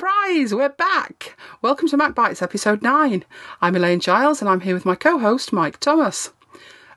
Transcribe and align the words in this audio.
surprise! 0.00 0.54
We're 0.54 0.70
back! 0.70 1.36
Welcome 1.60 1.86
to 1.88 1.96
Mac 1.98 2.14
Bites 2.14 2.40
episode 2.40 2.80
9. 2.80 3.22
I'm 3.60 3.76
Elaine 3.76 4.00
Giles 4.00 4.40
and 4.40 4.48
I'm 4.48 4.60
here 4.60 4.72
with 4.72 4.86
my 4.86 4.94
co 4.94 5.18
host 5.18 5.52
Mike 5.52 5.78
Thomas. 5.78 6.32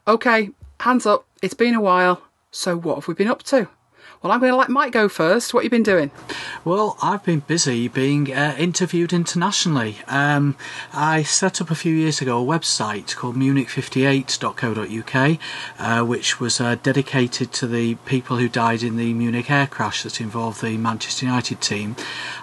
Okay, 0.07 0.51
hands 0.79 1.05
up, 1.05 1.25
it's 1.41 1.53
been 1.53 1.75
a 1.75 1.81
while. 1.81 2.21
So, 2.49 2.77
what 2.77 2.95
have 2.95 3.09
we 3.09 3.13
been 3.13 3.27
up 3.27 3.43
to? 3.43 3.67
Well, 4.23 4.31
I'm 4.31 4.39
going 4.39 4.53
to 4.53 4.57
let 4.57 4.69
Mike 4.69 4.93
go 4.93 5.09
first. 5.09 5.53
What 5.53 5.59
have 5.59 5.65
you 5.65 5.69
been 5.69 5.83
doing? 5.83 6.09
Well, 6.63 6.97
I've 7.01 7.25
been 7.25 7.41
busy 7.41 7.89
being 7.89 8.33
uh, 8.33 8.55
interviewed 8.57 9.11
internationally. 9.11 9.97
Um, 10.07 10.55
I 10.93 11.23
set 11.23 11.59
up 11.59 11.69
a 11.69 11.75
few 11.75 11.93
years 11.93 12.21
ago 12.21 12.41
a 12.41 12.45
website 12.45 13.17
called 13.17 13.35
Munich58.co.uk, 13.35 15.39
uh, 15.77 16.05
which 16.05 16.39
was 16.39 16.61
uh, 16.61 16.75
dedicated 16.75 17.51
to 17.51 17.67
the 17.67 17.95
people 18.05 18.37
who 18.37 18.47
died 18.47 18.81
in 18.81 18.95
the 18.95 19.13
Munich 19.13 19.51
air 19.51 19.67
crash 19.67 20.03
that 20.03 20.21
involved 20.21 20.61
the 20.61 20.77
Manchester 20.77 21.25
United 21.25 21.59
team. 21.59 21.97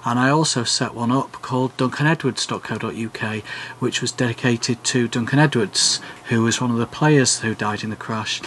And 0.04 0.18
I 0.18 0.28
also 0.28 0.64
set 0.64 0.92
one 0.92 1.10
up 1.10 1.32
called 1.32 1.74
DuncanEdwards.co.uk, 1.78 3.42
which 3.78 4.02
was 4.02 4.12
dedicated 4.12 4.84
to 4.84 5.08
Duncan 5.08 5.38
Edwards, 5.38 6.02
who 6.28 6.42
was 6.42 6.60
one 6.60 6.70
of 6.70 6.76
the 6.76 6.86
players 6.86 7.40
who 7.40 7.54
died 7.54 7.82
in 7.82 7.88
the 7.88 7.96
crash. 7.96 8.42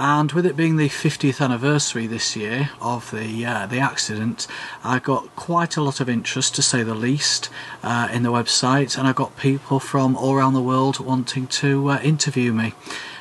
And 0.00 0.30
with 0.30 0.46
it 0.46 0.54
being 0.54 0.76
the 0.76 0.88
50th 0.88 1.44
anniversary 1.44 2.06
this 2.06 2.36
year 2.36 2.70
of 2.80 3.10
the 3.10 3.44
uh, 3.44 3.66
the 3.66 3.80
accident, 3.80 4.46
I 4.84 5.00
got 5.00 5.34
quite 5.34 5.76
a 5.76 5.82
lot 5.82 5.98
of 5.98 6.08
interest, 6.08 6.54
to 6.54 6.62
say 6.62 6.84
the 6.84 6.94
least, 6.94 7.50
uh, 7.82 8.08
in 8.12 8.22
the 8.22 8.30
website, 8.30 8.96
and 8.96 9.08
I 9.08 9.12
got 9.12 9.36
people 9.36 9.80
from 9.80 10.16
all 10.16 10.34
around 10.34 10.54
the 10.54 10.62
world 10.62 11.00
wanting 11.00 11.48
to 11.48 11.90
uh, 11.90 11.98
interview 12.00 12.52
me. 12.52 12.74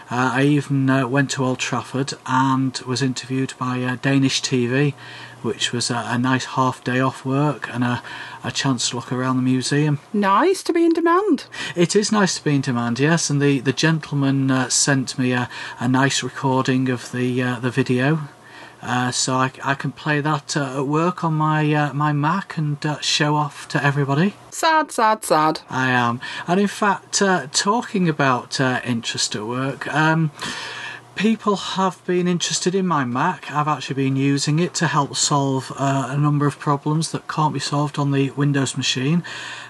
Uh, 0.10 0.32
I 0.36 0.44
even 0.44 0.90
uh, 0.90 1.08
went 1.08 1.32
to 1.32 1.44
Old 1.44 1.60
Trafford 1.60 2.14
and 2.26 2.78
was 2.80 3.02
interviewed 3.02 3.54
by 3.60 3.84
uh, 3.84 3.98
Danish 4.02 4.42
TV, 4.42 4.94
which 5.42 5.74
was 5.74 5.90
a, 5.90 6.06
a, 6.08 6.18
nice 6.18 6.46
half 6.46 6.82
day 6.84 7.02
off 7.02 7.26
work 7.26 7.70
and 7.74 7.84
a, 7.84 8.02
a 8.44 8.52
chance 8.52 8.90
to 8.90 8.96
look 8.96 9.12
around 9.12 9.36
the 9.36 9.42
museum. 9.42 10.00
Nice 10.14 10.64
to 10.64 10.74
be 10.74 10.86
in 10.86 10.94
demand. 10.94 11.46
It 11.76 11.94
is 11.96 12.12
nice 12.12 12.38
to 12.38 12.44
be 12.44 12.56
in 12.56 12.62
demand, 12.62 13.00
yes. 13.00 13.30
And 13.30 13.42
the, 13.42 13.60
the 13.60 13.74
gentleman 13.74 14.50
uh, 14.50 14.70
sent 14.70 15.20
me 15.20 15.34
a, 15.34 15.50
a 15.80 15.90
nice 15.90 16.24
recording 16.24 16.90
of 16.90 17.12
the 17.12 17.42
uh, 17.44 17.60
the 17.60 17.70
video. 17.70 18.30
Uh, 18.82 19.12
so 19.12 19.34
I, 19.34 19.52
I 19.64 19.74
can 19.74 19.92
play 19.92 20.22
that 20.22 20.56
uh, 20.56 20.80
at 20.80 20.88
work 20.88 21.24
on 21.24 21.34
my 21.34 21.74
uh, 21.74 21.94
my 21.94 22.14
Mac 22.14 22.58
and 22.58 22.84
uh, 22.86 23.00
show 23.00 23.36
off 23.36 23.68
to 23.70 23.84
everybody. 23.84 24.36
Sad, 24.52 24.92
sad, 24.92 25.24
sad. 25.26 25.62
I 25.70 25.90
am, 25.90 26.22
and 26.48 26.60
in 26.60 26.68
fact, 26.68 27.22
uh, 27.22 27.48
talking 27.52 28.08
about 28.08 28.62
uh, 28.62 28.82
interest 28.86 29.36
at 29.36 29.46
work. 29.46 29.92
Um, 29.94 30.32
people 31.18 31.56
have 31.56 32.04
been 32.06 32.28
interested 32.28 32.76
in 32.76 32.86
my 32.86 33.04
Mac. 33.04 33.50
I've 33.52 33.68
actually 33.68 33.96
been 33.96 34.16
using 34.16 34.60
it 34.60 34.76
to 34.76 34.86
help 34.86 35.16
solve 35.16 35.72
uh, 35.76 36.08
a 36.10 36.18
number 36.18 36.46
of 36.46 36.60
problems 36.60 37.12
that 37.12 37.28
can't 37.28 37.56
be 37.56 37.60
solved 37.60 37.98
on 37.98 38.12
the 38.12 38.30
Windows 38.32 38.78
machine. 38.78 39.24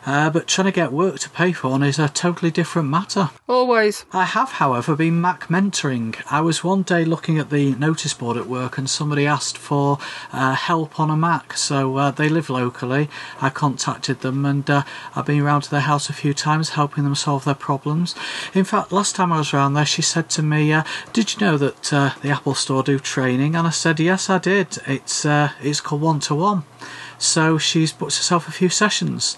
Uh, 0.06 0.30
but 0.30 0.48
trying 0.48 0.66
to 0.66 0.72
get 0.72 0.92
work 0.92 1.20
to 1.20 1.30
pay 1.30 1.53
for 1.53 1.81
is 1.84 2.00
a 2.00 2.09
totally 2.09 2.52
different 2.52 2.90
matter. 2.90 3.30
Always. 3.48 4.06
I 4.12 4.25
have, 4.25 4.53
however, 4.53 4.95
been 4.95 5.22
Mac 5.22 5.48
mentoring. 5.48 6.22
I 6.30 6.42
was 6.42 6.64
one 6.64 6.84
day 6.84 7.06
looking 7.06 7.40
at 7.40 7.50
the 7.50 7.75
notice 7.75 8.14
board 8.14 8.36
at 8.36 8.48
work 8.48 8.78
and 8.78 8.90
somebody 8.90 9.25
asked 9.25 9.58
for 9.58 10.00
uh, 10.34 10.53
help 10.53 11.00
on 11.00 11.09
a 11.09 11.16
Mac. 11.16 11.53
So 11.53 11.98
uh, 11.98 12.12
they 12.12 12.28
live 12.28 12.50
locally. 12.50 13.09
I 13.42 13.50
contacted 13.50 14.20
them 14.20 14.45
and 14.45 14.70
uh, 14.70 14.84
I've 15.16 15.25
been 15.25 15.42
around 15.42 15.62
to 15.62 15.72
their 15.72 15.81
house 15.81 16.09
a 16.09 16.14
few 16.14 16.34
times 16.34 16.70
helping 16.72 17.06
them 17.06 17.16
solve 17.16 17.45
their 17.45 17.56
problems. 17.56 18.16
In 18.53 18.66
fact, 18.66 18.92
last 18.92 19.16
time 19.16 19.31
I 19.31 19.40
was 19.40 19.53
around 19.53 19.75
there, 19.75 19.86
she 19.86 20.02
said 20.02 20.30
to 20.31 20.44
me, 20.44 20.73
uh, 20.73 20.84
Did 21.14 21.34
you 21.34 21.36
know 21.41 21.57
that 21.57 21.93
uh, 21.93 22.11
the 22.21 22.30
Apple 22.30 22.55
Store 22.55 22.83
do 22.83 22.99
training? 22.99 23.55
And 23.55 23.67
I 23.67 23.71
said, 23.71 23.99
Yes, 23.99 24.30
I 24.30 24.38
did. 24.38 24.77
It's, 24.88 25.25
it's 25.25 25.81
called 25.81 26.02
one 26.02 26.19
to 26.21 26.35
one. 26.35 26.63
So 27.17 27.57
she's 27.57 27.91
booked 27.91 28.17
herself 28.17 28.47
a 28.47 28.51
few 28.51 28.69
sessions. 28.69 29.38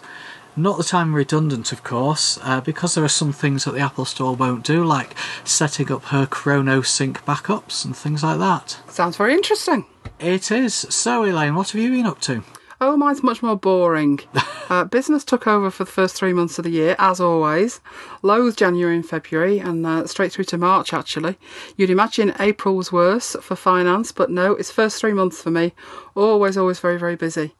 Not 0.56 0.78
that 0.78 0.94
I'm 0.94 1.16
redundant, 1.16 1.72
of 1.72 1.84
course, 1.84 2.38
uh, 2.44 2.60
because 2.60 2.96
there 2.96 3.04
are 3.04 3.08
some 3.08 3.32
things 3.32 3.64
that 3.64 3.74
the 3.74 3.80
Apple 3.80 4.06
Store 4.06 4.36
won't 4.36 4.66
do, 4.66 4.84
like 4.84 5.16
setting 5.46 5.92
up 5.92 6.04
her 6.06 6.26
ChronoSync 6.26 7.18
backups 7.20 7.86
and 7.86 7.96
things 7.96 8.24
like 8.24 8.40
that. 8.40 8.80
Sounds 8.90 9.16
very 9.16 9.34
interesting. 9.34 9.86
It 10.20 10.52
is. 10.52 10.74
So, 10.74 11.24
Elaine, 11.24 11.56
what 11.56 11.72
have 11.72 11.82
you 11.82 11.92
been 11.92 12.06
up 12.06 12.20
to? 12.22 12.44
Oh, 12.82 12.96
mine's 12.96 13.22
much 13.22 13.44
more 13.44 13.58
boring. 13.58 14.22
uh, 14.70 14.86
business 14.86 15.26
took 15.26 15.48
over 15.48 15.70
for 15.70 15.84
the 15.84 15.92
first 15.92 16.16
three 16.16 16.32
months 16.32 16.58
of 16.58 16.64
the 16.64 16.70
year, 16.70 16.96
as 16.98 17.20
always. 17.20 17.82
Lows 18.22 18.56
January 18.56 18.96
and 18.96 19.06
February, 19.06 19.60
and 19.60 19.86
uh, 19.86 20.08
straight 20.08 20.32
through 20.32 20.46
to 20.46 20.58
March, 20.58 20.94
actually. 20.94 21.38
You'd 21.76 21.90
imagine 21.90 22.34
April 22.40 22.78
was 22.78 22.92
worse 22.92 23.36
for 23.42 23.58
finance, 23.58 24.14
but 24.14 24.32
no, 24.32 24.54
it's 24.54 24.72
first 24.72 24.98
three 25.00 25.12
months 25.12 25.42
for 25.42 25.52
me. 25.52 25.74
Always, 26.16 26.58
always 26.58 26.80
very, 26.80 26.98
very 26.98 27.18
busy. 27.18 27.54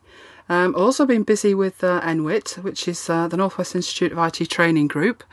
Um, 0.48 0.74
also 0.74 1.06
been 1.06 1.24
busy 1.24 1.54
with 1.54 1.84
uh, 1.84 2.02
NWIT, 2.02 2.64
which 2.64 2.88
is 2.88 3.10
uh, 3.10 3.28
the 3.28 3.38
Northwest 3.38 3.76
Institute 3.76 4.12
of 4.12 4.18
IT 4.18 4.50
Training 4.50 4.88
Group 4.88 5.24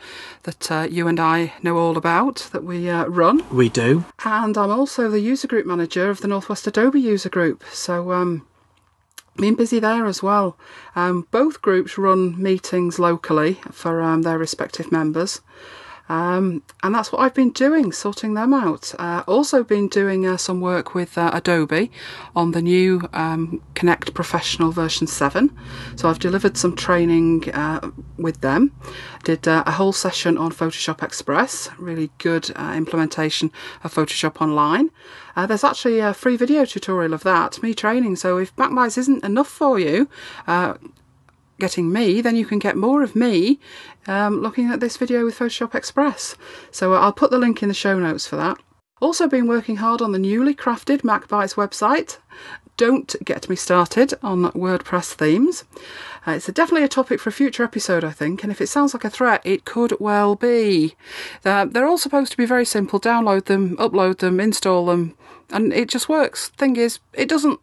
that 0.43 0.71
uh, 0.71 0.87
you 0.89 1.07
and 1.07 1.19
I 1.19 1.53
know 1.63 1.77
all 1.77 1.97
about, 1.97 2.49
that 2.51 2.63
we 2.63 2.87
uh, 2.89 3.05
run. 3.05 3.41
We 3.49 3.69
do. 3.69 4.05
And 4.23 4.55
I'm 4.57 4.69
also 4.69 5.09
the 5.09 5.21
user 5.21 5.47
group 5.47 5.65
manager 5.65 6.09
of 6.09 6.21
the 6.21 6.27
Northwest 6.27 6.67
Adobe 6.67 7.01
user 7.01 7.29
group. 7.29 7.63
So, 7.71 8.11
um, 8.11 8.45
been 9.37 9.55
busy 9.55 9.79
there 9.79 10.05
as 10.05 10.21
well. 10.21 10.57
Um, 10.95 11.27
both 11.31 11.61
groups 11.61 11.97
run 11.97 12.41
meetings 12.41 12.99
locally 12.99 13.59
for 13.71 14.01
um, 14.01 14.23
their 14.23 14.37
respective 14.37 14.91
members. 14.91 15.41
Um, 16.09 16.63
and 16.83 16.95
that's 16.95 17.11
what 17.11 17.21
I've 17.21 17.33
been 17.33 17.51
doing, 17.51 17.91
sorting 17.91 18.33
them 18.33 18.53
out. 18.53 18.93
Uh, 18.97 19.23
also 19.27 19.63
been 19.63 19.87
doing 19.87 20.25
uh, 20.25 20.37
some 20.37 20.61
work 20.61 20.93
with 20.95 21.17
uh, 21.17 21.31
Adobe 21.33 21.91
on 22.35 22.51
the 22.51 22.61
new 22.61 23.01
um, 23.13 23.61
Connect 23.73 24.13
Professional 24.13 24.71
version 24.71 25.07
7. 25.07 25.55
So 25.95 26.09
I've 26.09 26.19
delivered 26.19 26.57
some 26.57 26.75
training 26.75 27.49
uh, 27.51 27.91
with 28.17 28.41
them. 28.41 28.71
Did 29.23 29.47
uh, 29.47 29.63
a 29.65 29.71
whole 29.71 29.93
session 29.93 30.37
on 30.37 30.51
Photoshop 30.51 31.03
Express, 31.03 31.69
really 31.77 32.09
good 32.17 32.51
uh, 32.55 32.73
implementation 32.75 33.51
of 33.83 33.93
Photoshop 33.93 34.41
Online. 34.41 34.89
there's 35.35 35.63
actually 35.63 35.99
a 35.99 36.13
free 36.13 36.37
video 36.37 36.65
tutorial 36.65 37.13
of 37.13 37.23
that, 37.23 37.61
me 37.61 37.73
training. 37.73 38.15
So 38.15 38.37
if 38.37 38.55
Bites 38.55 38.97
isn't 38.97 39.23
enough 39.23 39.47
for 39.47 39.77
you, 39.77 40.09
getting 41.59 41.91
me, 41.91 42.21
then 42.21 42.35
you 42.35 42.45
can 42.45 42.59
get 42.59 42.77
more 42.77 43.01
of 43.01 43.15
me 43.15 43.59
um, 44.07 44.41
looking 44.41 44.69
at 44.69 44.79
this 44.79 44.97
video 44.97 45.25
with 45.25 45.37
Photoshop 45.37 45.75
Express. 45.75 46.35
So 46.71 46.93
uh, 46.93 46.99
I'll 46.99 47.13
put 47.13 47.31
the 47.31 47.37
link 47.37 47.61
in 47.61 47.69
the 47.69 47.73
show 47.75 47.99
notes 47.99 48.27
for 48.27 48.35
that. 48.37 48.57
Also 48.99 49.27
been 49.27 49.47
working 49.47 49.77
hard 49.77 50.01
on 50.01 50.11
the 50.11 50.19
newly 50.19 50.55
crafted 50.55 51.01
MacBites 51.01 51.55
website. 51.55 52.17
Don't 52.77 53.15
get 53.23 53.49
me 53.49 53.55
started 53.55 54.13
on 54.21 54.51
WordPress 54.51 55.13
themes. 55.13 55.65
Uh, 56.27 56.31
it's 56.31 56.49
a, 56.49 56.51
definitely 56.51 56.83
a 56.83 56.87
topic 56.87 57.19
for 57.19 57.29
a 57.29 57.33
future 57.33 57.63
episode, 57.63 58.03
I 58.03 58.11
think, 58.11 58.43
and 58.43 58.51
if 58.51 58.61
it 58.61 58.67
sounds 58.67 58.93
like 58.93 59.03
a 59.03 59.09
threat, 59.09 59.41
it 59.43 59.65
could 59.65 59.93
well 59.99 60.35
be. 60.35 60.95
Uh, 61.43 61.65
they're 61.65 61.87
all 61.87 61.97
supposed 61.97 62.31
to 62.31 62.37
be 62.37 62.45
very 62.45 62.65
simple. 62.65 62.99
Download 62.99 63.45
them, 63.45 63.77
upload 63.77 64.19
them, 64.19 64.39
install 64.39 64.87
them, 64.87 65.15
and 65.49 65.73
it 65.73 65.89
just 65.89 66.09
works. 66.09 66.49
Thing 66.49 66.75
is, 66.75 66.99
it 67.13 67.29
doesn't. 67.29 67.59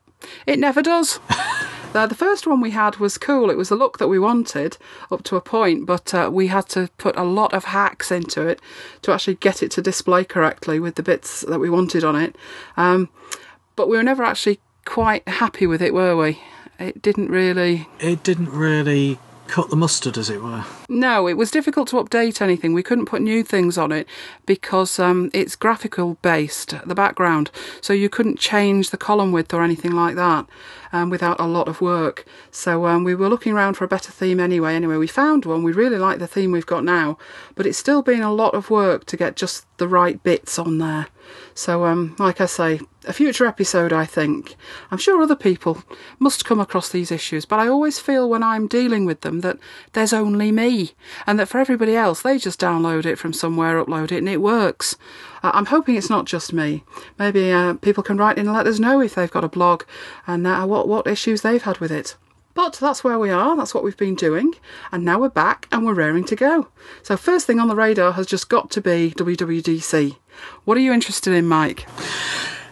It 0.46 0.58
never 0.58 0.82
does. 0.82 1.20
Uh, 1.94 2.06
the 2.06 2.14
first 2.14 2.46
one 2.46 2.60
we 2.60 2.72
had 2.72 2.96
was 2.96 3.16
cool. 3.16 3.50
It 3.50 3.56
was 3.56 3.68
the 3.68 3.76
look 3.76 3.98
that 3.98 4.08
we 4.08 4.18
wanted 4.18 4.76
up 5.10 5.22
to 5.24 5.36
a 5.36 5.40
point, 5.40 5.86
but 5.86 6.12
uh, 6.12 6.28
we 6.32 6.48
had 6.48 6.68
to 6.70 6.88
put 6.98 7.16
a 7.16 7.22
lot 7.22 7.52
of 7.52 7.64
hacks 7.64 8.10
into 8.10 8.46
it 8.46 8.60
to 9.02 9.12
actually 9.12 9.36
get 9.36 9.62
it 9.62 9.70
to 9.72 9.82
display 9.82 10.24
correctly 10.24 10.80
with 10.80 10.96
the 10.96 11.02
bits 11.02 11.42
that 11.42 11.60
we 11.60 11.70
wanted 11.70 12.02
on 12.02 12.16
it. 12.16 12.36
Um, 12.76 13.08
but 13.76 13.88
we 13.88 13.96
were 13.96 14.02
never 14.02 14.24
actually 14.24 14.60
quite 14.84 15.26
happy 15.28 15.66
with 15.66 15.80
it, 15.80 15.94
were 15.94 16.16
we? 16.16 16.40
It 16.78 17.00
didn't 17.00 17.30
really. 17.30 17.88
It 18.00 18.22
didn't 18.22 18.50
really 18.50 19.18
cut 19.46 19.70
the 19.70 19.76
mustard, 19.76 20.18
as 20.18 20.30
it 20.30 20.42
were. 20.42 20.64
No, 20.88 21.26
it 21.26 21.38
was 21.38 21.50
difficult 21.50 21.88
to 21.88 21.96
update 21.96 22.42
anything. 22.42 22.74
We 22.74 22.82
couldn't 22.82 23.06
put 23.06 23.22
new 23.22 23.42
things 23.42 23.78
on 23.78 23.90
it 23.90 24.06
because 24.44 24.98
um, 24.98 25.30
it's 25.32 25.56
graphical 25.56 26.18
based, 26.20 26.74
the 26.84 26.94
background. 26.94 27.50
So 27.80 27.92
you 27.94 28.10
couldn't 28.10 28.38
change 28.38 28.90
the 28.90 28.98
column 28.98 29.32
width 29.32 29.54
or 29.54 29.62
anything 29.62 29.92
like 29.92 30.14
that 30.16 30.46
um, 30.92 31.08
without 31.08 31.40
a 31.40 31.46
lot 31.46 31.68
of 31.68 31.80
work. 31.80 32.26
So 32.50 32.86
um, 32.86 33.02
we 33.02 33.14
were 33.14 33.28
looking 33.28 33.52
around 33.52 33.74
for 33.74 33.84
a 33.84 33.88
better 33.88 34.12
theme 34.12 34.38
anyway. 34.38 34.74
Anyway, 34.74 34.96
we 34.96 35.06
found 35.06 35.46
one. 35.46 35.62
We 35.62 35.72
really 35.72 35.98
like 35.98 36.18
the 36.18 36.26
theme 36.26 36.52
we've 36.52 36.66
got 36.66 36.84
now, 36.84 37.16
but 37.54 37.66
it's 37.66 37.78
still 37.78 38.02
been 38.02 38.22
a 38.22 38.32
lot 38.32 38.54
of 38.54 38.68
work 38.68 39.06
to 39.06 39.16
get 39.16 39.36
just 39.36 39.66
the 39.78 39.88
right 39.88 40.22
bits 40.22 40.58
on 40.58 40.78
there. 40.78 41.08
So, 41.54 41.84
um, 41.84 42.14
like 42.18 42.40
I 42.40 42.46
say, 42.46 42.80
a 43.06 43.12
future 43.12 43.46
episode, 43.46 43.92
I 43.92 44.04
think. 44.04 44.56
I'm 44.90 44.98
sure 44.98 45.22
other 45.22 45.36
people 45.36 45.82
must 46.18 46.44
come 46.44 46.60
across 46.60 46.88
these 46.88 47.10
issues, 47.10 47.44
but 47.44 47.58
I 47.58 47.68
always 47.68 47.98
feel 47.98 48.28
when 48.28 48.42
I'm 48.42 48.66
dealing 48.66 49.04
with 49.04 49.22
them 49.22 49.40
that 49.40 49.58
there's 49.92 50.12
only 50.12 50.52
me, 50.52 50.73
and 51.26 51.38
that 51.38 51.48
for 51.48 51.58
everybody 51.58 51.96
else, 51.96 52.22
they 52.22 52.38
just 52.38 52.60
download 52.60 53.06
it 53.06 53.18
from 53.18 53.32
somewhere, 53.32 53.82
upload 53.82 54.12
it, 54.12 54.18
and 54.18 54.28
it 54.28 54.40
works. 54.40 54.96
Uh, 55.42 55.50
I'm 55.54 55.66
hoping 55.66 55.96
it's 55.96 56.10
not 56.10 56.26
just 56.26 56.52
me. 56.52 56.84
Maybe 57.18 57.50
uh, 57.50 57.74
people 57.74 58.02
can 58.02 58.16
write 58.16 58.38
in 58.38 58.46
and 58.46 58.56
let 58.56 58.66
us 58.66 58.78
know 58.78 59.00
if 59.00 59.14
they've 59.14 59.30
got 59.30 59.44
a 59.44 59.48
blog 59.48 59.84
and 60.26 60.46
uh, 60.46 60.66
what, 60.66 60.88
what 60.88 61.06
issues 61.06 61.42
they've 61.42 61.62
had 61.62 61.78
with 61.78 61.92
it. 61.92 62.16
But 62.54 62.74
that's 62.74 63.02
where 63.02 63.18
we 63.18 63.30
are, 63.30 63.56
that's 63.56 63.74
what 63.74 63.82
we've 63.82 63.96
been 63.96 64.14
doing, 64.14 64.54
and 64.92 65.04
now 65.04 65.18
we're 65.18 65.28
back 65.28 65.66
and 65.72 65.84
we're 65.84 65.94
raring 65.94 66.24
to 66.26 66.36
go. 66.36 66.68
So, 67.02 67.16
first 67.16 67.48
thing 67.48 67.58
on 67.58 67.66
the 67.66 67.74
radar 67.74 68.12
has 68.12 68.28
just 68.28 68.48
got 68.48 68.70
to 68.70 68.80
be 68.80 69.12
WWDC. 69.16 70.16
What 70.64 70.76
are 70.76 70.80
you 70.80 70.92
interested 70.92 71.34
in, 71.34 71.46
Mike? 71.46 71.86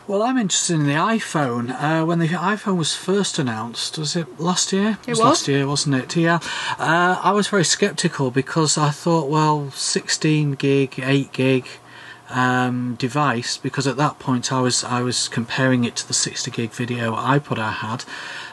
Well, 0.09 0.23
I'm 0.25 0.37
interested 0.37 0.75
in 0.75 0.87
the 0.87 0.95
iPhone. 0.95 1.71
Uh, 1.71 2.05
when 2.05 2.19
the 2.19 2.27
iPhone 2.29 2.77
was 2.77 2.95
first 2.95 3.39
announced, 3.39 3.97
was 3.99 4.17
it 4.17 4.41
last 4.41 4.73
year? 4.73 4.99
It 5.07 5.11
was. 5.11 5.21
last 5.21 5.49
year, 5.49 5.67
wasn't 5.67 5.95
it? 5.95 6.17
Yeah. 6.17 6.41
Uh, 6.77 7.21
I 7.23 7.31
was 7.31 7.47
very 7.47 7.65
sceptical 7.65 8.33
because 8.33 8.77
I 8.77 8.91
thought, 8.91 9.29
well, 9.29 9.71
16 9.71 10.53
gig, 10.53 10.99
8 10.99 11.33
gig 11.33 11.69
um, 12.31 12.97
device. 12.97 13.57
Because 13.57 13.87
at 13.87 13.97
that 13.97 14.19
point, 14.19 14.53
I 14.53 14.61
was 14.61 14.83
I 14.83 15.03
was 15.03 15.29
comparing 15.29 15.85
it 15.85 15.95
to 15.97 16.09
the 16.09 16.15
60 16.15 16.51
gig 16.51 16.73
video 16.73 17.15
iPod 17.15 17.59
I 17.59 17.71
had. 17.71 18.05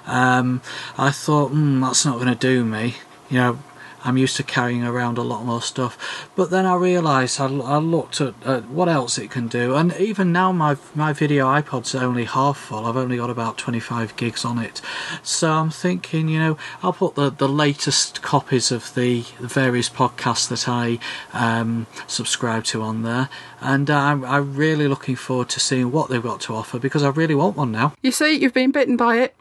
Um, 0.05 0.61
I 0.99 1.09
thought, 1.09 1.49
hmm, 1.49 1.81
that's 1.81 2.05
not 2.05 2.15
going 2.15 2.27
to 2.27 2.35
do 2.35 2.63
me. 2.63 2.95
You 3.31 3.37
know, 3.37 3.59
I'm 4.03 4.17
used 4.17 4.37
to 4.37 4.43
carrying 4.43 4.83
around 4.83 5.17
a 5.17 5.23
lot 5.23 5.43
more 5.43 5.61
stuff. 5.61 6.29
But 6.35 6.49
then 6.49 6.65
I 6.65 6.75
realised 6.75 7.39
I, 7.39 7.45
I 7.45 7.77
looked 7.77 8.21
at, 8.21 8.33
at 8.45 8.69
what 8.69 8.89
else 8.89 9.17
it 9.17 9.31
can 9.31 9.47
do, 9.47 9.75
and 9.75 9.93
even 9.97 10.31
now 10.31 10.51
my 10.51 10.77
my 10.95 11.13
video 11.13 11.47
iPod's 11.47 11.95
only 11.95 12.25
half 12.25 12.57
full. 12.57 12.85
I've 12.85 12.97
only 12.97 13.17
got 13.17 13.29
about 13.29 13.57
25 13.57 14.15
gigs 14.15 14.45
on 14.45 14.59
it, 14.59 14.81
so 15.23 15.51
I'm 15.51 15.69
thinking, 15.69 16.29
you 16.29 16.39
know, 16.39 16.57
I'll 16.81 16.93
put 16.93 17.15
the, 17.15 17.29
the 17.29 17.49
latest 17.49 18.21
copies 18.21 18.71
of 18.71 18.93
the, 18.95 19.25
various 19.39 19.89
podcasts 19.89 20.47
that 20.49 20.67
I 20.67 20.99
um, 21.33 21.87
subscribe 22.07 22.63
to 22.65 22.81
on 22.81 23.03
there, 23.03 23.29
and 23.61 23.89
I'm, 23.89 24.23
I'm 24.25 24.55
really 24.55 24.87
looking 24.87 25.15
forward 25.15 25.49
to 25.49 25.59
seeing 25.59 25.91
what 25.91 26.09
they've 26.09 26.21
got 26.21 26.41
to 26.41 26.55
offer 26.55 26.79
because 26.79 27.03
I 27.03 27.09
really 27.09 27.35
want 27.35 27.57
one 27.57 27.71
now. 27.71 27.93
You 28.01 28.11
see, 28.11 28.33
you've 28.33 28.53
been 28.53 28.71
bitten 28.71 28.97
by 28.97 29.17
it. 29.17 29.35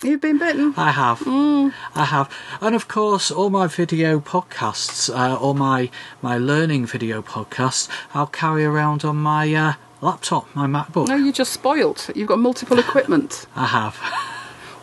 You've 0.00 0.20
been 0.20 0.38
bitten. 0.38 0.74
I 0.76 0.92
have. 0.92 1.22
I 1.26 2.04
have. 2.04 2.32
And 2.60 2.76
of 2.76 2.86
course, 2.86 3.32
all 3.32 3.50
my 3.50 3.66
video 3.66 4.20
podcasts, 4.20 5.12
uh, 5.12 5.36
all 5.36 5.54
my, 5.54 5.90
my 6.22 6.38
learning 6.38 6.86
video 6.86 7.20
podcasts, 7.20 7.88
I'll 8.14 8.28
carry 8.28 8.64
around 8.64 9.04
on 9.04 9.16
my 9.16 9.52
uh, 9.52 9.72
laptop, 10.00 10.54
my 10.54 10.68
MacBook. 10.68 11.08
No, 11.08 11.16
you're 11.16 11.32
just 11.32 11.52
spoilt. 11.52 12.10
You've 12.14 12.28
got 12.28 12.38
multiple 12.38 12.78
equipment. 12.78 13.46
I 13.56 13.66
have. 13.66 13.98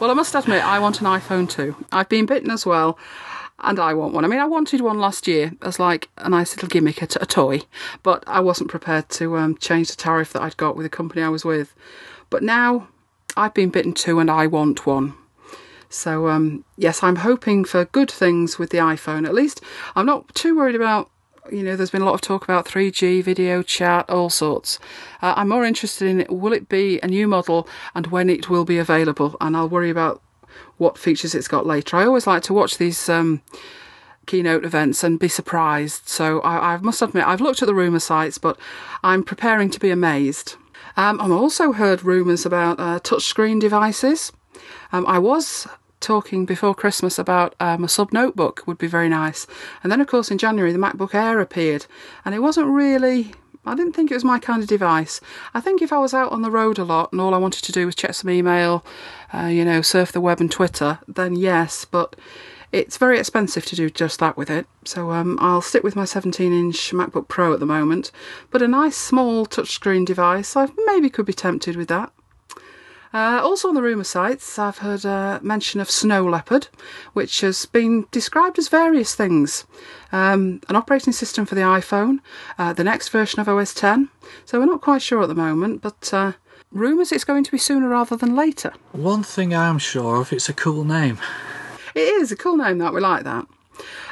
Well, 0.01 0.11
I 0.11 0.13
must 0.13 0.35
admit, 0.35 0.65
I 0.65 0.79
want 0.79 0.99
an 0.99 1.07
iPhone 1.07 1.49
too. 1.49 1.77
I've 1.93 2.09
been 2.09 2.25
bitten 2.25 2.51
as 2.51 2.65
well, 2.65 2.99
and 3.59 3.79
I 3.79 3.93
want 3.93 4.13
one. 4.13 4.25
I 4.25 4.27
mean, 4.27 4.41
I 4.41 4.45
wanted 4.45 4.81
one 4.81 4.99
last 4.99 5.29
year 5.29 5.53
as 5.61 5.79
like 5.79 6.09
a 6.17 6.29
nice 6.29 6.53
little 6.53 6.67
gimmick, 6.67 7.01
a, 7.01 7.07
t- 7.07 7.19
a 7.21 7.25
toy, 7.25 7.61
but 8.03 8.21
I 8.27 8.41
wasn't 8.41 8.69
prepared 8.69 9.07
to 9.11 9.37
um, 9.37 9.55
change 9.55 9.89
the 9.89 9.95
tariff 9.95 10.33
that 10.33 10.41
I'd 10.41 10.57
got 10.57 10.75
with 10.75 10.83
the 10.83 10.89
company 10.89 11.21
I 11.21 11.29
was 11.29 11.45
with. 11.45 11.73
But 12.29 12.43
now 12.43 12.89
I've 13.37 13.53
been 13.53 13.69
bitten 13.69 13.93
too, 13.93 14.19
and 14.19 14.29
I 14.29 14.47
want 14.47 14.85
one. 14.85 15.13
So, 15.89 16.27
um, 16.27 16.65
yes, 16.77 17.03
I'm 17.03 17.17
hoping 17.17 17.63
for 17.63 17.85
good 17.85 18.11
things 18.11 18.59
with 18.59 18.69
the 18.69 18.79
iPhone. 18.79 19.25
At 19.25 19.33
least 19.33 19.61
I'm 19.95 20.05
not 20.05 20.33
too 20.35 20.55
worried 20.57 20.75
about, 20.75 21.09
you 21.51 21.63
know, 21.63 21.75
there's 21.75 21.91
been 21.91 22.01
a 22.01 22.05
lot 22.05 22.15
of 22.15 22.21
talk 22.21 22.43
about 22.43 22.65
3G, 22.65 23.23
video 23.23 23.61
chat, 23.61 24.09
all 24.09 24.29
sorts. 24.29 24.79
Uh, 25.21 25.33
I'm 25.37 25.49
more 25.49 25.63
interested 25.63 26.07
in 26.07 26.25
will 26.39 26.53
it 26.53 26.67
be 26.67 26.99
a 27.01 27.07
new 27.07 27.27
model 27.27 27.67
and 27.93 28.07
when 28.07 28.29
it 28.29 28.49
will 28.49 28.65
be 28.65 28.77
available, 28.77 29.37
and 29.39 29.55
I'll 29.55 29.69
worry 29.69 29.89
about 29.89 30.21
what 30.77 30.97
features 30.97 31.35
it's 31.35 31.47
got 31.47 31.65
later. 31.65 31.97
I 31.97 32.05
always 32.05 32.27
like 32.27 32.43
to 32.43 32.53
watch 32.53 32.77
these. 32.77 33.09
Um, 33.09 33.41
keynote 34.25 34.65
events 34.65 35.03
and 35.03 35.19
be 35.19 35.27
surprised. 35.27 36.09
So 36.09 36.39
I, 36.41 36.73
I 36.73 36.77
must 36.77 37.01
admit, 37.01 37.27
I've 37.27 37.41
looked 37.41 37.61
at 37.61 37.67
the 37.67 37.75
rumour 37.75 37.99
sites, 37.99 38.39
but 38.39 38.57
I'm 39.03 39.23
preparing 39.23 39.69
to 39.69 39.79
be 39.79 39.91
amazed. 39.91 40.55
Um, 40.97 41.19
I've 41.19 41.31
also 41.31 41.73
heard 41.73 42.03
rumours 42.03 42.45
about 42.45 42.79
uh, 42.79 42.99
touchscreen 42.99 43.59
devices. 43.59 44.31
Um, 44.91 45.05
I 45.07 45.19
was 45.19 45.67
talking 45.99 46.45
before 46.45 46.75
Christmas 46.75 47.17
about 47.17 47.55
um, 47.59 47.83
a 47.83 47.89
sub 47.89 48.13
notebook 48.13 48.63
would 48.67 48.77
be 48.77 48.87
very 48.87 49.09
nice. 49.09 49.47
And 49.83 49.91
then, 49.91 50.01
of 50.01 50.07
course, 50.07 50.31
in 50.31 50.37
January, 50.37 50.71
the 50.71 50.77
MacBook 50.77 51.13
Air 51.13 51.39
appeared, 51.39 51.85
and 52.23 52.35
it 52.35 52.39
wasn't 52.39 52.67
really. 52.67 53.33
I 53.67 53.73
didn't 53.73 53.93
think 53.93 54.11
it 54.11 54.13
was 54.13 54.23
my 54.23 54.37
kind 54.37 54.61
of 54.61 54.69
device. 54.69 55.19
I 55.55 55.59
think 55.59 55.81
if 55.81 55.91
I 55.91 55.97
was 55.97 56.13
out 56.13 56.31
on 56.31 56.43
the 56.43 56.51
road 56.51 56.77
a 56.77 56.83
lot 56.83 57.11
and 57.11 57.19
all 57.19 57.33
I 57.33 57.39
wanted 57.39 57.63
to 57.63 57.71
do 57.71 57.87
was 57.87 57.95
check 57.95 58.13
some 58.13 58.29
email, 58.29 58.85
uh, 59.33 59.47
you 59.47 59.65
know, 59.65 59.81
surf 59.81 60.11
the 60.11 60.21
web 60.21 60.39
and 60.39 60.51
Twitter, 60.51 60.99
then 61.07 61.35
yes, 61.35 61.83
but 61.83 62.15
it's 62.75 62.97
very 62.97 63.17
expensive 63.17 63.65
to 63.67 63.75
do 63.75 63.89
just 63.89 64.19
that 64.19 64.35
with 64.35 64.49
it. 64.49 64.67
So 64.83 65.11
um, 65.11 65.37
I'll 65.39 65.61
stick 65.61 65.81
with 65.81 65.95
my 65.95 66.03
17 66.03 66.51
inch 66.51 66.91
MacBook 66.91 67.29
Pro 67.29 67.53
at 67.53 67.61
the 67.61 67.65
moment. 67.65 68.11
But 68.51 68.61
a 68.61 68.67
nice 68.67 68.97
small 68.97 69.45
touchscreen 69.45 70.05
device, 70.05 70.57
I 70.57 70.67
maybe 70.85 71.09
could 71.09 71.25
be 71.25 71.31
tempted 71.31 71.77
with 71.77 71.87
that. 71.87 72.11
Uh, 73.13 73.39
also 73.41 73.69
on 73.69 73.75
the 73.75 73.81
rumour 73.81 74.03
sites, 74.03 74.59
I've 74.59 74.79
heard 74.79 75.05
uh, 75.05 75.39
mention 75.41 75.79
of 75.79 75.89
Snow 75.89 76.25
Leopard, 76.25 76.67
which 77.13 77.39
has 77.39 77.65
been 77.65 78.07
described 78.11 78.59
as 78.59 78.67
various 78.67 79.15
things. 79.15 79.65
Um, 80.11 80.59
an 80.67 80.75
operating 80.75 81.13
system 81.13 81.45
for 81.45 81.55
the 81.55 81.61
iPhone, 81.61 82.19
uh, 82.57 82.73
the 82.73 82.83
next 82.83 83.07
version 83.07 83.39
of 83.39 83.47
OS 83.47 83.73
10. 83.73 84.09
So 84.43 84.59
we're 84.59 84.65
not 84.65 84.81
quite 84.81 85.01
sure 85.01 85.21
at 85.21 85.29
the 85.29 85.33
moment, 85.33 85.81
but 85.81 86.13
uh, 86.13 86.33
rumours 86.73 87.13
it's 87.13 87.23
going 87.23 87.45
to 87.45 87.51
be 87.51 87.57
sooner 87.57 87.87
rather 87.87 88.17
than 88.17 88.35
later. 88.35 88.73
One 88.91 89.23
thing 89.23 89.55
I'm 89.55 89.77
sure 89.77 90.17
of, 90.17 90.33
it's 90.33 90.49
a 90.49 90.53
cool 90.53 90.83
name. 90.83 91.17
It 91.95 92.21
is 92.21 92.29
a 92.29 92.35
cool 92.35 92.57
name 92.57 92.77
that 92.79 92.93
we 92.93 92.99
like 92.99 93.23
that. 93.23 93.47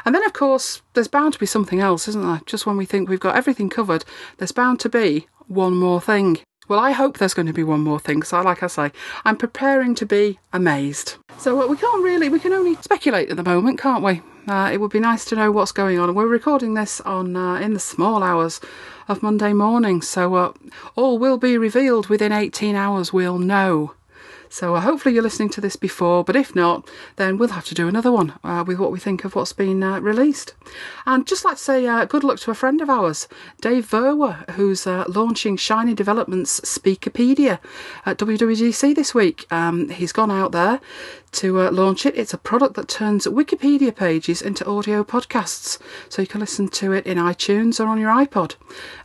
And 0.06 0.15
then, 0.15 0.24
of 0.25 0.31
course, 0.31 0.81
there's 0.94 1.09
bound 1.09 1.33
to 1.33 1.39
be 1.39 1.45
something 1.45 1.81
else, 1.81 2.07
isn't 2.07 2.25
there? 2.25 2.41
Just 2.45 2.65
when 2.65 2.77
we 2.77 2.85
think 2.85 3.09
we've 3.09 3.19
got 3.19 3.35
everything 3.35 3.69
covered, 3.69 4.06
there's 4.38 4.53
bound 4.53 4.80
to 4.81 4.89
be 4.89 5.27
one 5.47 5.75
more 5.75 6.00
thing. 6.00 6.39
Well, 6.69 6.80
I 6.80 6.91
hope 6.91 7.18
there's 7.18 7.33
going 7.33 7.47
to 7.47 7.53
be 7.53 7.63
one 7.63 7.81
more 7.81 8.00
thing, 8.00 8.21
because, 8.21 8.31
like 8.45 8.63
I 8.63 8.68
say, 8.68 8.91
I'm 9.25 9.35
preparing 9.35 9.95
to 9.95 10.06
be 10.06 10.39
amazed. 10.53 11.15
So 11.38 11.68
we 11.68 11.75
can't 11.75 12.03
really, 12.03 12.30
we 12.30 12.39
can 12.39 12.53
only 12.53 12.75
speculate 12.75 13.30
at 13.30 13.35
the 13.35 13.44
moment, 13.44 13.80
can't 13.80 14.03
we? 14.03 14.21
Uh, 14.47 14.69
it 14.71 14.79
would 14.79 14.91
be 14.91 15.00
nice 15.00 15.25
to 15.25 15.36
know 15.36 15.51
what's 15.51 15.74
going 15.74 16.00
on. 16.00 16.15
We're 16.15 16.27
recording 16.27 16.74
this 16.74 17.01
on 17.01 17.36
uh, 17.36 17.56
in 17.56 17.74
the 17.74 17.79
small 17.79 18.24
hours 18.24 18.62
of 19.09 19.21
Monday 19.21 19.51
morning, 19.51 20.01
so 20.01 20.36
uh, 20.36 20.53
all 20.95 21.18
will 21.18 21.38
be 21.38 21.57
revealed 21.57 22.07
within 22.07 22.31
18 22.31 22.75
hours. 22.75 23.12
We'll 23.12 23.39
know. 23.39 23.94
So 24.53 24.75
uh, 24.75 24.81
hopefully 24.81 25.15
you're 25.15 25.23
listening 25.23 25.50
to 25.50 25.61
this 25.61 25.75
before, 25.75 26.23
but 26.23 26.35
if 26.35 26.55
not, 26.55 26.88
then 27.15 27.39
we'll 27.39 27.50
have 27.50 27.65
to 27.65 27.73
do 27.73 27.88
another 27.88 28.11
one 28.11 28.33
uh, 28.44 28.63
with 28.67 28.77
what 28.77 28.91
we 28.91 29.00
think 29.00 29.25
of 29.25 29.33
what's 29.33 29.51
been 29.51 29.81
uh, 29.81 30.00
released. 30.00 30.53
And 31.07 31.25
just 31.25 31.44
like 31.44 31.57
to 31.57 31.63
say 31.63 31.88
uh, 31.88 32.05
good 32.05 32.23
luck 32.23 32.38
to 32.41 32.51
a 32.51 32.53
friend 32.53 32.79
of 32.79 32.88
ours, 32.88 33.27
Dave 33.61 33.89
Verwer, 33.89 34.47
who's 34.51 34.85
uh, 34.85 35.05
launching 35.07 35.57
Shiny 35.57 35.95
Developments 35.95 36.59
Speakerpedia 36.59 37.57
at 38.05 38.19
WWDC 38.19 38.94
this 38.94 39.15
week. 39.15 39.51
Um, 39.51 39.89
he's 39.89 40.11
gone 40.11 40.29
out 40.29 40.51
there 40.51 40.79
to 41.33 41.59
uh, 41.59 41.71
launch 41.71 42.05
it. 42.05 42.15
It's 42.15 42.33
a 42.33 42.38
product 42.38 42.75
that 42.75 42.88
turns 42.88 43.25
Wikipedia 43.25 43.94
pages 43.94 44.41
into 44.41 44.65
audio 44.65 45.03
podcasts, 45.03 45.79
so 46.07 46.21
you 46.21 46.27
can 46.27 46.39
listen 46.39 46.67
to 46.69 46.94
it 46.94 47.05
in 47.05 47.17
iTunes 47.17 47.79
or 47.79 47.88
on 47.88 48.00
your 48.00 48.11
iPod. 48.11 48.55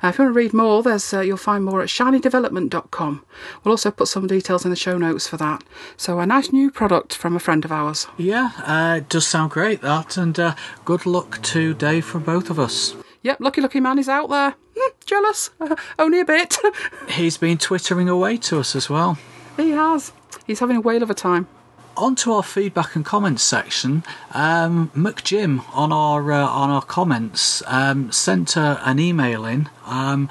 Uh, 0.02 0.08
if 0.08 0.18
you 0.18 0.24
want 0.24 0.34
to 0.34 0.38
read 0.38 0.52
more, 0.52 0.82
there's 0.82 1.12
uh, 1.12 1.20
you'll 1.20 1.36
find 1.36 1.64
more 1.64 1.80
at 1.80 1.88
shinydevelopment.com. 1.88 3.24
We'll 3.64 3.72
also 3.72 3.90
put 3.90 4.08
some 4.08 4.26
details 4.26 4.64
in 4.64 4.70
the 4.70 4.76
show 4.76 4.98
notes 4.98 5.26
for 5.26 5.37
that. 5.38 5.64
So 5.96 6.18
a 6.20 6.26
nice 6.26 6.52
new 6.52 6.70
product 6.70 7.14
from 7.14 7.34
a 7.36 7.40
friend 7.40 7.64
of 7.64 7.72
ours. 7.72 8.06
Yeah, 8.16 8.50
uh, 8.66 8.96
it 8.98 9.08
does 9.08 9.26
sound 9.26 9.50
great, 9.52 9.80
that, 9.82 10.16
and 10.16 10.38
uh, 10.38 10.54
good 10.84 11.06
luck 11.06 11.42
to 11.44 11.74
Dave 11.74 12.04
from 12.04 12.22
both 12.24 12.50
of 12.50 12.58
us. 12.58 12.94
Yep, 13.22 13.40
lucky 13.40 13.60
lucky 13.60 13.80
man 13.80 13.98
is 13.98 14.08
out 14.08 14.28
there. 14.30 14.54
Hmm, 14.78 14.94
jealous, 15.06 15.50
only 15.98 16.20
a 16.20 16.24
bit. 16.24 16.56
He's 17.08 17.36
been 17.36 17.58
twittering 17.58 18.08
away 18.08 18.36
to 18.36 18.60
us 18.60 18.76
as 18.76 18.88
well. 18.88 19.18
he 19.56 19.70
has. 19.70 20.12
He's 20.46 20.60
having 20.60 20.76
a 20.76 20.80
whale 20.80 21.02
of 21.02 21.10
a 21.10 21.14
time. 21.14 21.48
On 21.96 22.14
to 22.14 22.32
our 22.34 22.44
feedback 22.44 22.94
and 22.94 23.04
comments 23.04 23.42
section. 23.42 24.04
Um, 24.34 24.92
McJim 24.94 25.64
on 25.74 25.90
our 25.92 26.30
uh, 26.30 26.46
on 26.46 26.70
our 26.70 26.82
comments 26.82 27.60
um, 27.66 28.12
sent 28.12 28.56
uh, 28.56 28.78
an 28.84 29.00
email 29.00 29.44
in 29.44 29.68
um, 29.84 30.28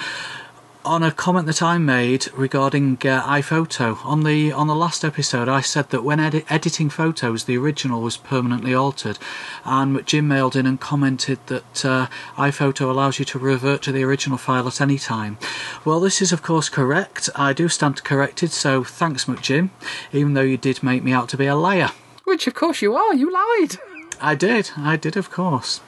on 0.88 1.04
a 1.04 1.12
comment 1.12 1.46
that 1.48 1.62
I 1.62 1.78
made 1.78 2.28
regarding 2.34 2.94
uh, 3.02 3.22
iPhoto. 3.24 4.04
On 4.06 4.24
the 4.24 4.52
on 4.54 4.68
the 4.68 4.76
last 4.76 5.04
episode, 5.04 5.50
I 5.50 5.62
said 5.62 5.90
that 5.90 6.04
when 6.04 6.20
edi- 6.20 6.46
editing 6.50 6.90
photos, 6.90 7.44
the 7.44 7.58
original 7.58 8.02
was 8.02 8.16
permanently 8.16 8.74
altered, 8.74 9.20
and 9.66 10.06
Jim 10.06 10.28
mailed 10.28 10.56
in 10.56 10.66
and 10.66 10.80
commented 10.80 11.40
that 11.48 11.86
uh, 11.86 12.08
iPhoto 12.38 12.90
allows 12.90 13.20
you 13.20 13.26
to 13.26 13.40
revert 13.40 13.82
to 13.84 13.92
the 13.92 14.04
original 14.04 14.38
file 14.38 14.68
at 14.68 14.80
any 14.80 14.98
time. 14.98 15.38
Well, 15.84 16.00
this 16.00 16.22
is 16.22 16.32
of 16.32 16.42
course 16.42 16.70
correct. 16.70 17.30
I 17.36 17.52
do 17.52 17.68
stand 17.68 18.04
corrected, 18.04 18.52
so 18.52 18.84
thanks, 18.84 19.26
McJim, 19.26 19.70
even 20.14 20.34
though 20.34 20.42
you 20.42 20.58
did 20.58 20.82
make 20.82 21.04
me 21.04 21.12
out 21.12 21.28
to 21.30 21.38
be 21.38 21.48
a 21.48 21.56
liar. 21.56 21.92
Which, 22.24 22.48
of 22.48 22.54
course, 22.54 22.82
you 22.82 22.96
are. 22.96 23.14
You 23.14 23.32
lied. 23.32 23.78
I 24.22 24.36
did, 24.36 24.72
I 24.78 24.96
did, 24.96 25.18
of 25.18 25.30
course. 25.30 25.82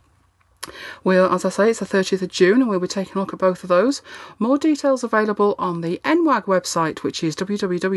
We'll, 1.02 1.33
as 1.33 1.45
I 1.45 1.49
say, 1.49 1.71
it's 1.71 1.81
the 1.81 1.87
30th 1.87 2.23
of 2.23 2.28
June 2.28 2.61
and 2.61 2.69
we'll 2.69 2.78
be 2.78 2.87
taking 2.87 3.14
a 3.16 3.19
look 3.19 3.33
at 3.33 3.38
both 3.38 3.64
of 3.64 3.69
those. 3.69 4.00
More 4.38 4.57
details 4.59 5.02
available 5.02 5.57
on 5.59 5.81
the 5.81 6.00
NWAG 6.04 6.45
website, 6.45 7.02
which 7.02 7.25
is 7.25 7.35
www.nwag.co.uk. 7.35 7.92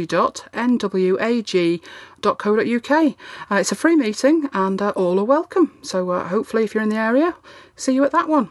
Uh, 3.51 3.55
it's 3.55 3.71
a 3.71 3.75
free 3.75 3.95
meeting 3.95 4.49
and 4.53 4.81
uh, 4.81 4.89
all 4.95 5.19
are 5.19 5.23
welcome. 5.23 5.77
So 5.83 6.09
uh, 6.11 6.27
hopefully, 6.27 6.63
if 6.63 6.73
you're 6.73 6.83
in 6.83 6.89
the 6.89 6.95
area, 6.95 7.35
see 7.75 7.93
you 7.93 8.03
at 8.03 8.11
that 8.11 8.27
one. 8.27 8.49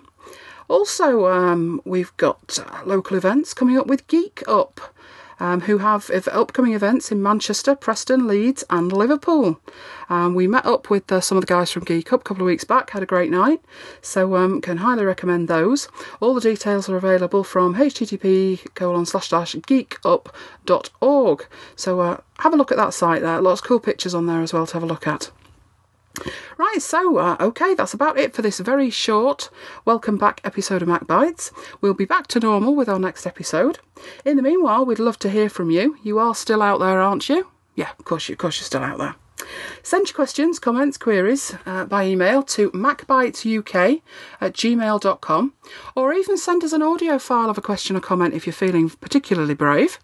Also, 0.68 1.26
um, 1.26 1.80
we've 1.84 2.16
got 2.16 2.58
uh, 2.58 2.82
local 2.86 3.16
events 3.16 3.52
coming 3.52 3.76
up 3.76 3.86
with 3.86 4.06
Geek 4.06 4.42
Up 4.46 4.93
um, 5.40 5.62
who 5.62 5.78
have 5.78 6.10
upcoming 6.32 6.72
events 6.72 7.10
in 7.10 7.22
Manchester, 7.22 7.74
Preston, 7.74 8.26
Leeds, 8.26 8.64
and 8.70 8.92
Liverpool. 8.92 9.60
Um, 10.08 10.34
we 10.34 10.46
met 10.46 10.66
up 10.66 10.90
with 10.90 11.10
uh, 11.10 11.20
some 11.20 11.38
of 11.38 11.42
the 11.42 11.52
guys 11.52 11.70
from 11.70 11.84
Geek 11.84 12.12
Up 12.12 12.20
a 12.20 12.24
couple 12.24 12.42
of 12.42 12.46
weeks 12.46 12.64
back, 12.64 12.90
had 12.90 13.02
a 13.02 13.06
great 13.06 13.30
night, 13.30 13.60
so 14.00 14.36
um, 14.36 14.60
can 14.60 14.78
highly 14.78 15.04
recommend 15.04 15.48
those. 15.48 15.88
All 16.20 16.34
the 16.34 16.40
details 16.40 16.88
are 16.88 16.96
available 16.96 17.44
from 17.44 17.74
http 17.74 18.74
colon 18.74 19.06
slash 19.06 19.28
slash 19.28 19.54
geekup.org. 19.54 21.46
So 21.76 22.00
uh, 22.00 22.20
have 22.38 22.52
a 22.52 22.56
look 22.56 22.70
at 22.70 22.78
that 22.78 22.94
site 22.94 23.22
there. 23.22 23.40
Lots 23.40 23.60
of 23.60 23.66
cool 23.66 23.80
pictures 23.80 24.14
on 24.14 24.26
there 24.26 24.42
as 24.42 24.52
well 24.52 24.66
to 24.66 24.74
have 24.74 24.82
a 24.82 24.86
look 24.86 25.06
at. 25.06 25.30
Right, 26.56 26.80
so, 26.80 27.18
uh, 27.18 27.36
okay, 27.40 27.74
that's 27.74 27.94
about 27.94 28.18
it 28.18 28.34
for 28.34 28.42
this 28.42 28.60
very 28.60 28.88
short 28.90 29.50
welcome 29.84 30.16
back 30.16 30.40
episode 30.44 30.82
of 30.82 30.88
Mac 30.88 31.06
Bites. 31.06 31.50
We'll 31.80 31.94
be 31.94 32.04
back 32.04 32.28
to 32.28 32.40
normal 32.40 32.76
with 32.76 32.88
our 32.88 33.00
next 33.00 33.26
episode. 33.26 33.80
In 34.24 34.36
the 34.36 34.42
meanwhile, 34.42 34.84
we'd 34.84 34.98
love 34.98 35.18
to 35.20 35.30
hear 35.30 35.48
from 35.48 35.70
you. 35.70 35.96
You 36.02 36.18
are 36.18 36.34
still 36.34 36.62
out 36.62 36.78
there, 36.78 37.00
aren't 37.00 37.28
you? 37.28 37.48
Yeah, 37.74 37.90
of 37.98 38.04
course, 38.04 38.28
you, 38.28 38.34
of 38.34 38.38
course 38.38 38.58
you're 38.58 38.66
still 38.66 38.82
out 38.82 38.98
there. 38.98 39.16
Send 39.82 40.08
your 40.08 40.14
questions, 40.14 40.58
comments, 40.58 40.96
queries 40.96 41.54
uh, 41.66 41.84
by 41.84 42.06
email 42.06 42.42
to 42.44 42.70
macbitesuk 42.70 44.00
at 44.40 44.52
gmail.com 44.52 45.52
or 45.96 46.12
even 46.12 46.38
send 46.38 46.64
us 46.64 46.72
an 46.72 46.82
audio 46.82 47.18
file 47.18 47.50
of 47.50 47.58
a 47.58 47.62
question 47.62 47.96
or 47.96 48.00
comment 48.00 48.34
if 48.34 48.46
you're 48.46 48.52
feeling 48.52 48.88
particularly 48.88 49.54
brave. 49.54 49.98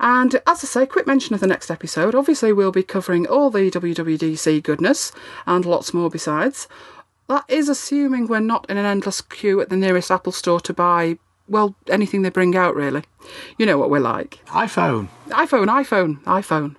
And 0.00 0.34
as 0.46 0.62
I 0.62 0.66
say, 0.66 0.86
quick 0.86 1.06
mention 1.06 1.34
of 1.34 1.40
the 1.40 1.46
next 1.46 1.70
episode. 1.70 2.14
Obviously, 2.14 2.52
we'll 2.52 2.72
be 2.72 2.82
covering 2.82 3.26
all 3.26 3.50
the 3.50 3.70
WWDC 3.70 4.62
goodness 4.62 5.12
and 5.46 5.64
lots 5.64 5.92
more 5.92 6.10
besides. 6.10 6.68
That 7.28 7.44
is 7.48 7.68
assuming 7.68 8.26
we're 8.26 8.40
not 8.40 8.64
in 8.70 8.78
an 8.78 8.86
endless 8.86 9.20
queue 9.20 9.60
at 9.60 9.68
the 9.68 9.76
nearest 9.76 10.10
Apple 10.10 10.32
store 10.32 10.60
to 10.60 10.72
buy, 10.72 11.18
well, 11.46 11.74
anything 11.88 12.22
they 12.22 12.30
bring 12.30 12.56
out, 12.56 12.74
really. 12.74 13.04
You 13.58 13.66
know 13.66 13.76
what 13.76 13.90
we're 13.90 13.98
like. 13.98 14.38
iPhone. 14.46 15.08
iPhone, 15.28 15.66
iPhone, 15.66 16.22
iPhone. 16.22 16.76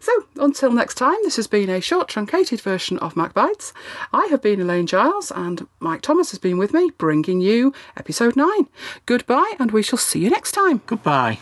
So, 0.00 0.12
until 0.36 0.72
next 0.72 0.96
time, 0.96 1.16
this 1.22 1.36
has 1.36 1.46
been 1.46 1.70
a 1.70 1.80
short, 1.80 2.08
truncated 2.08 2.60
version 2.60 2.98
of 2.98 3.14
MacBites. 3.14 3.72
I 4.12 4.26
have 4.26 4.42
been 4.42 4.60
Elaine 4.60 4.86
Giles, 4.86 5.30
and 5.30 5.66
Mike 5.80 6.02
Thomas 6.02 6.30
has 6.32 6.38
been 6.38 6.58
with 6.58 6.74
me, 6.74 6.90
bringing 6.98 7.40
you 7.40 7.72
episode 7.96 8.36
9. 8.36 8.68
Goodbye, 9.06 9.54
and 9.58 9.70
we 9.70 9.82
shall 9.82 9.98
see 9.98 10.20
you 10.20 10.28
next 10.28 10.52
time. 10.52 10.82
Goodbye. 10.86 11.38